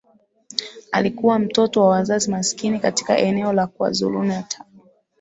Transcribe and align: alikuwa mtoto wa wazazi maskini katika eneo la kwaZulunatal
alikuwa 0.91 1.39
mtoto 1.39 1.81
wa 1.81 1.87
wazazi 1.87 2.31
maskini 2.31 2.79
katika 2.79 3.17
eneo 3.17 3.53
la 3.53 3.67
kwaZulunatal 3.67 4.65